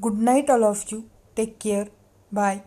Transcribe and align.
Good 0.00 0.18
night 0.18 0.50
all 0.50 0.62
of 0.64 0.84
you. 0.92 1.10
Take 1.34 1.58
care. 1.58 1.88
Bye. 2.30 2.62